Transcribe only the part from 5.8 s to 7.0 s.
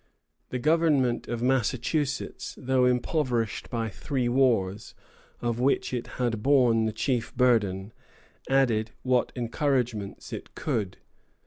it had borne the